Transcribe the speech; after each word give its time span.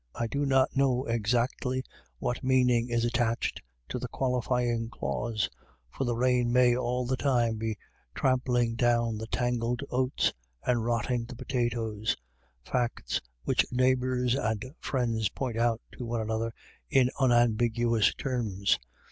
I 0.15 0.25
do 0.25 0.47
not 0.47 0.75
know 0.75 1.05
exactly 1.05 1.83
what 2.17 2.43
meaning 2.43 2.89
is 2.89 3.05
attached 3.05 3.61
to 3.89 3.99
the 3.99 4.07
qualifying 4.07 4.89
clause, 4.89 5.47
for 5.95 6.05
the 6.05 6.15
rain 6.15 6.51
may 6.51 6.75
all 6.75 7.05
the 7.05 7.15
time 7.15 7.57
be 7.57 7.77
trampling 8.15 8.73
down 8.73 9.19
the 9.19 9.27
tangled 9.27 9.83
oats 9.91 10.33
and 10.65 10.83
rotting 10.83 11.25
the 11.25 11.35
potatoes— 11.35 12.15
facts 12.71 13.21
which 13.43 13.63
neighbours 13.71 14.33
and 14.33 14.65
friends 14.79 15.29
point 15.29 15.57
out 15.57 15.81
to 15.91 16.03
one 16.03 16.21
another 16.21 16.51
in 16.89 17.11
unam 17.19 17.55
biguous 17.55 18.17
terms. 18.17 18.79